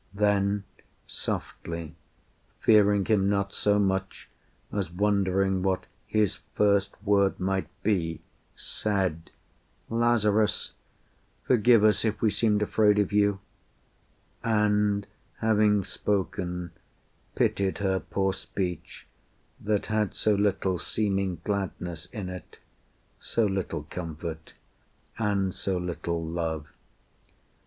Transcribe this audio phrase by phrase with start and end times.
[0.15, 0.63] Then,
[1.05, 1.93] softly,
[2.59, 4.27] Fearing him not so much
[4.71, 8.19] as wondering What his first word might be,
[8.55, 9.29] said,
[9.91, 10.71] "Lazarus,
[11.43, 13.41] Forgive us if we seemed afraid of you;"
[14.43, 15.05] And
[15.37, 16.71] having spoken,
[17.35, 19.05] pitied her poor speech
[19.59, 22.57] That had so little seeming gladness in it,
[23.19, 24.53] So little comfort,
[25.19, 26.67] and so little love.